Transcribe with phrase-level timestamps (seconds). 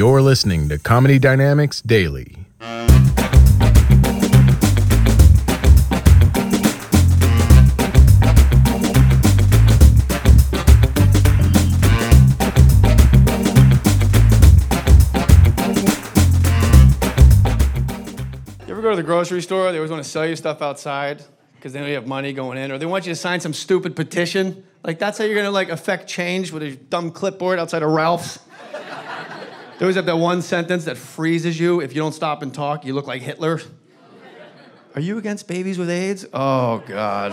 [0.00, 2.34] You're listening to Comedy Dynamics Daily.
[2.62, 2.66] You
[18.70, 19.70] ever go to the grocery store?
[19.70, 21.22] They always want to sell you stuff outside
[21.56, 23.52] because they know you have money going in, or they want you to sign some
[23.52, 24.64] stupid petition.
[24.82, 28.38] Like that's how you're gonna like affect change with a dumb clipboard outside of Ralph's.
[29.80, 32.84] They always have that one sentence that freezes you if you don't stop and talk.
[32.84, 33.62] You look like Hitler.
[34.94, 36.26] Are you against babies with AIDS?
[36.34, 37.32] Oh God.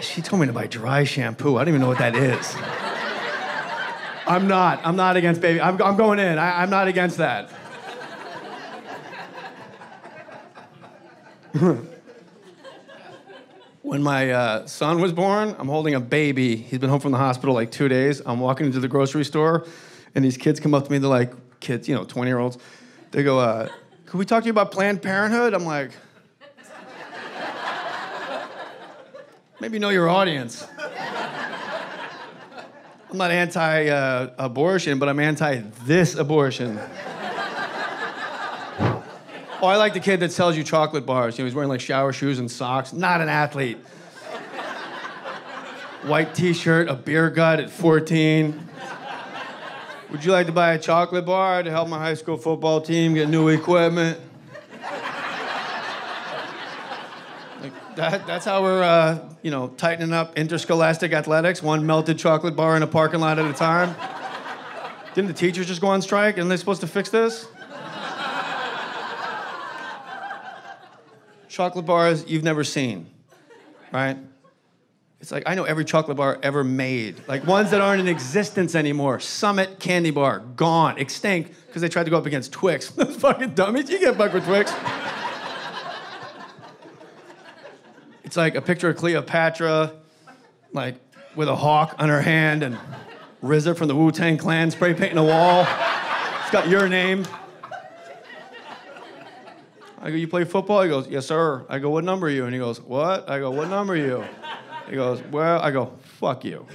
[0.00, 1.58] she told me to buy dry shampoo.
[1.58, 2.56] I don't even know what that is.
[4.26, 4.80] I'm not.
[4.82, 5.60] I'm not against baby.
[5.60, 6.38] I'm, I'm going in.
[6.38, 7.50] I, I'm not against that.
[13.84, 16.56] when my uh, son was born, I'm holding a baby.
[16.56, 18.22] He's been home from the hospital like two days.
[18.24, 19.66] I'm walking into the grocery store,
[20.14, 20.96] and these kids come up to me.
[20.96, 22.56] They're like, kids, you know, 20 year olds.
[23.10, 23.68] They go, uh,
[24.06, 25.52] Can we talk to you about Planned Parenthood?
[25.52, 25.90] I'm like,
[29.60, 30.66] Maybe know your audience.
[33.10, 36.80] I'm not anti uh, abortion, but I'm anti this abortion.
[39.64, 41.38] Oh, I like the kid that sells you chocolate bars.
[41.38, 42.92] You know, he's wearing like shower shoes and socks.
[42.92, 43.78] Not an athlete.
[46.02, 48.68] White t shirt, a beer gut at 14.
[50.10, 53.14] Would you like to buy a chocolate bar to help my high school football team
[53.14, 54.20] get new equipment?
[57.62, 62.54] Like, that, that's how we're, uh, you know, tightening up interscholastic athletics, one melted chocolate
[62.54, 63.96] bar in a parking lot at a time.
[65.14, 66.36] Didn't the teachers just go on strike?
[66.36, 67.48] Aren't they supposed to fix this?
[71.54, 73.06] Chocolate bars you've never seen,
[73.92, 74.16] right?
[75.20, 78.74] It's like I know every chocolate bar ever made, like ones that aren't in existence
[78.74, 79.20] anymore.
[79.20, 82.90] Summit candy bar, gone, extinct, because they tried to go up against Twix.
[82.90, 84.72] Those fucking dummies, you get buck with Twix.
[88.24, 89.92] It's like a picture of Cleopatra,
[90.72, 90.96] like
[91.36, 92.76] with a hawk on her hand, and
[93.44, 95.60] RZA from the Wu Tang Clan spray painting a wall.
[96.42, 97.24] It's got your name.
[100.04, 100.82] I go, you play football?
[100.82, 101.64] He goes, yes, sir.
[101.66, 102.44] I go, what number are you?
[102.44, 103.26] And he goes, what?
[103.26, 104.22] I go, what number are you?
[104.86, 106.66] He goes, well, I go, fuck you.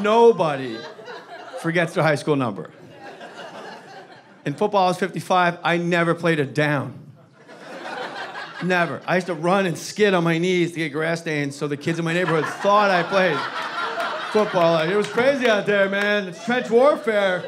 [0.00, 0.78] Nobody
[1.60, 2.70] forgets their high school number.
[4.46, 5.58] In football, I was 55.
[5.64, 6.96] I never played a down.
[8.62, 9.02] Never.
[9.04, 11.76] I used to run and skid on my knees to get grass stains so the
[11.76, 13.38] kids in my neighborhood thought I played
[14.30, 14.78] football.
[14.82, 16.28] It was crazy out there, man.
[16.28, 17.44] It's trench warfare.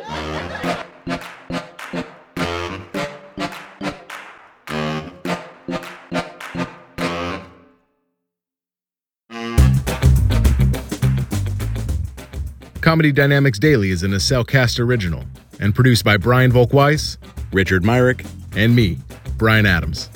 [12.81, 15.25] Comedy Dynamics Daily is an Acelcast original
[15.60, 17.16] and produced by Brian Volkweiss,
[17.53, 18.25] Richard Myrick,
[18.56, 18.99] and me,
[19.38, 20.10] Brian Adams.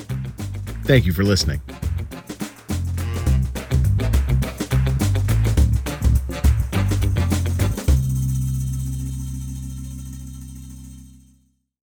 [0.83, 1.61] Thank you for listening.